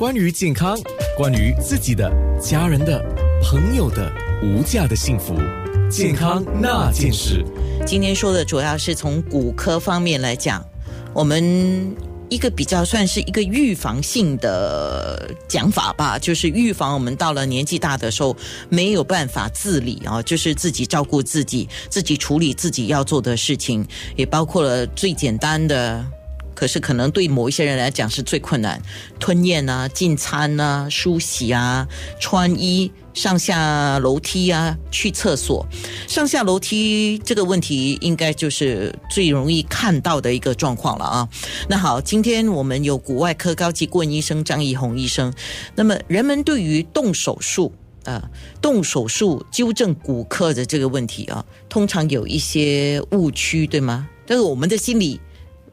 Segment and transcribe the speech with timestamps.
[0.00, 0.78] 关于健康，
[1.16, 2.08] 关于自己的、
[2.40, 3.04] 家人的、
[3.42, 4.08] 朋友的
[4.44, 5.34] 无价的幸福，
[5.90, 7.44] 健康那件事。
[7.84, 10.64] 今天说的主要是从骨科方面来讲，
[11.12, 11.92] 我们
[12.28, 18.36] 一个比较算是一个预防性的讲法吧，就是预防我们到了年纪大的时候
[18.68, 23.84] 没有办法自理啊，就是自己照顾自己，自己处理自己要做的事情，
[24.14, 26.06] 也包括了最简单的。
[26.58, 28.82] 可是可能对某一些人来讲是最困难，
[29.20, 31.86] 吞咽啊、进餐啊、梳洗啊、
[32.18, 35.64] 穿衣、上下楼梯啊、去厕所。
[36.08, 41.28] 上下楼梯这个问题，应该就是最容易看到的一个状况了啊。
[41.68, 45.32] 那好，今天我们有骨外科高级顾问医生张义红医生。
[45.76, 47.72] 那么，人们对于动手术
[48.04, 48.28] 啊、
[48.60, 54.08] 动手术纠正骨科的这个问题啊，通常有一些误区，对吗？
[54.26, 55.20] 但是我们的心理。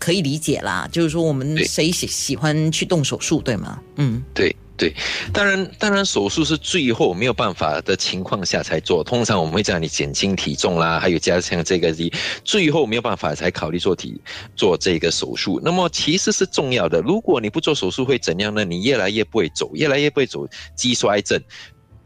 [0.00, 3.80] 可以理解啦，就是说我们对谁喜喜欢去动手术，对吗？
[3.96, 4.94] 嗯，对对，
[5.30, 12.10] 当然当然手术是最后没有办法的情况下才做，通常我们会叫你减轻体重啦，还有加强这个力，
[12.42, 14.18] 最后没有办法才考虑做体
[14.56, 15.60] 做这个手术。
[15.62, 18.64] 那么其实是重要的，如果你不做手术会怎样呢？
[18.64, 21.38] 你越来越不会走，越来越不会走，肌衰症。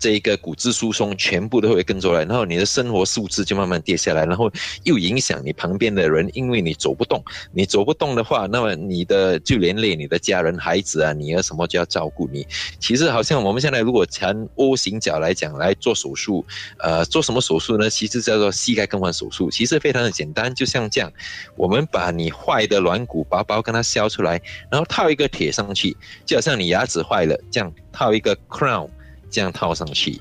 [0.05, 4.53] 这个骨质疏松全部都会跟着来，然后你的生活素质就慢慢跌下来，然后
[4.83, 7.25] 又影响你旁边的人，因为你走不动，
[7.55, 12.47] 你走不动的话，那么你的就连累你的家人、孩子啊、女儿什么就要照顾你。
[12.79, 16.45] 其实好像我们现在如果从 O 型脚来讲来做手术，
[16.81, 17.89] 呃，做什么手术呢？
[17.89, 21.11] 其实叫做膝盖更换手术，其实非常的简单，就像这样，
[21.57, 24.39] 我们把你坏的软骨薄薄跟它削出来，
[24.71, 28.91] 然后套一个铁上去，就好像你牙齿坏了这样套一个 crown。
[29.35, 30.21] 这样套上去，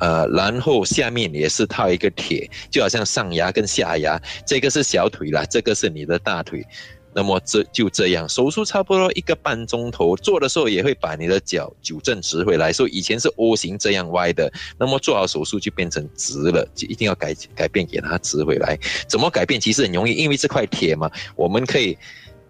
[0.00, 6.66] 呃，然后下面也是套一个铁，就好像上牙跟下牙，这个是小腿啦，这个是你的大腿。
[7.14, 12.72] 那么这就这样，手术差不多一个半钟头，做的时候也会把你的脚纠正直回来。
[12.72, 18.78] 所以以前是 O 型这样歪的，那么做好手术就变成直了，就一定要改改变给它直回来。
[19.08, 19.60] 怎么改变？
[19.60, 21.96] 其实很容易，因为这块铁嘛，我们可以。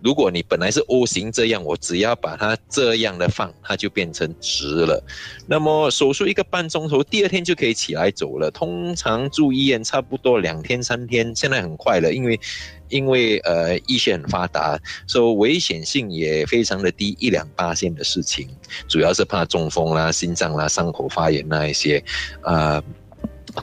[0.00, 5.03] 如果你本来是 O 型这样，我只要把它这样的放，它就变成直了。
[5.47, 8.50] 那么手术一个半钟头，第二天就可以起来走了。
[8.50, 12.41] 通常住医院差不多两天三天，现在很快了，因为
[12.88, 18.48] 因为呃医学很发达，所以危险性也非常的低，一两八线的事情，
[18.87, 22.03] 主要是怕中风啦、心脏啦、伤口发炎那一些，
[22.42, 22.82] 呃。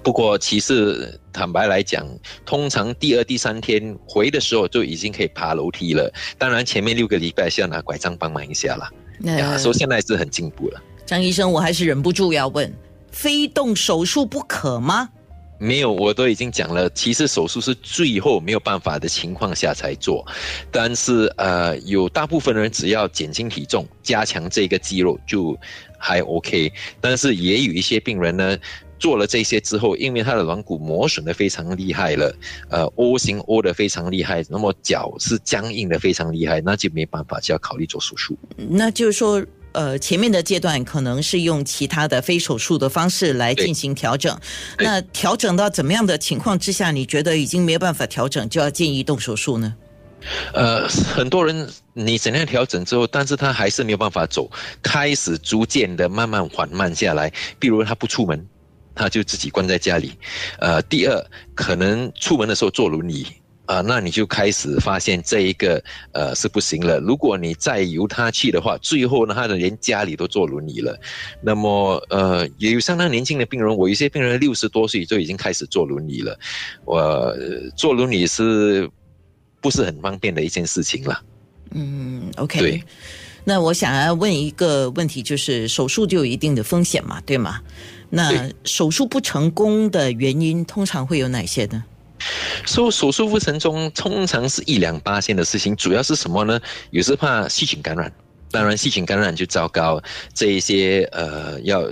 [0.03, 2.07] 不过，其实坦白来讲，
[2.45, 6.11] 通常第二、第三天回的时候就已经可以爬楼梯了。
[6.37, 8.89] 当然，前面六个礼拜是要拿拐杖帮忙一下啦。
[9.23, 10.81] 呀，所以现在是很进步了。
[11.05, 12.71] 张医生，我还是忍不住要问：
[13.11, 15.09] 非动手术不可吗？
[15.57, 16.89] 没有，我都已经讲了。
[16.89, 20.25] 其实手术是最后没有办法的情况下才做，
[20.69, 25.57] 但是呃，有大部分人只要减轻体重、加强这个肌肉就
[25.97, 26.71] 还 OK。
[26.99, 28.57] 但是也有一些病人呢。
[28.97, 32.35] 做了这些之后，因为他的软骨磨损的非常厉害了，
[32.69, 38.37] 呃，O 型 O 的非常厉害，那么脚是僵硬的非常厉害，那就没办法，就要考虑做手术。
[38.55, 44.39] 那就是说，呃，前面的阶段可能是用其他的非手术的方式来进行调整。
[44.79, 49.75] 那调整到怎么样的情况之下，你觉得已经没有办法调整，就要建议动手术呢？
[50.53, 54.49] 呃，很多人你怎样调整之后，但是他还是没有办法走，
[54.81, 58.47] 开始逐渐的慢慢缓慢下来，比如他不出门。
[58.95, 60.13] 他就自己关在家里，
[60.59, 61.23] 呃，第二
[61.53, 63.27] 可能出门的时候坐轮椅
[63.65, 65.83] 啊，那你就开始发现这一个
[66.13, 66.99] 呃是不行了。
[66.99, 70.95] 如果你再由他去的话，最后呢，他的连家里都坐轮椅了。
[71.41, 76.39] 那么呃，也有相当年轻的病人，我有些病人六十多岁就已经开始坐轮椅了。
[76.85, 77.35] 我
[77.75, 78.89] 坐轮椅是
[79.59, 81.21] 不是很方便的一件事情了？
[81.71, 82.59] 嗯，OK。
[82.59, 82.83] 对。
[83.45, 87.61] 那我想要问一个问题，就是手术就有一定的风险嘛，对吗？
[88.09, 91.83] 那手术不成功的原因通常会有哪些呢？
[92.65, 96.59] 说手术不成功，通常是一两八线的事情，主要是什么呢？
[96.89, 98.11] 有时怕细菌感染，
[98.49, 100.01] 当然细菌感染就糟糕，
[100.33, 101.83] 这一些呃要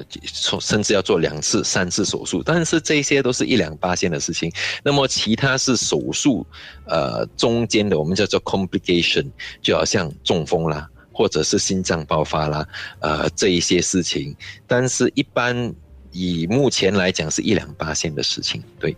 [0.60, 4.52] 甚至要做两次、三次手术，但是这些都是一两八线的事情。
[4.82, 6.46] 那么其他是手术
[6.88, 9.30] 呃中间的，我们叫做 complication，
[9.62, 10.90] 就好像中风啦。
[11.14, 12.68] 或者是心脏爆发啦，
[13.00, 14.36] 呃，这一些事情，
[14.68, 15.74] 但是一般
[16.12, 18.98] 以目前来讲是一两八线的事情，对。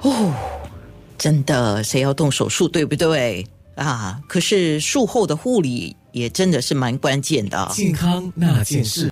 [0.00, 0.32] 哦，
[1.18, 4.20] 真的，谁要动手术，对不对啊？
[4.28, 7.68] 可是术后的护理也真的是蛮关键的。
[7.72, 9.06] 健康那件事。